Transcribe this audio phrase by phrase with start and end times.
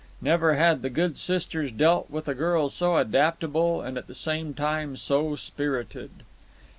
[0.19, 4.55] Never had the good sisters dealt with a girl so adaptable and at the same
[4.55, 6.09] time so spirited.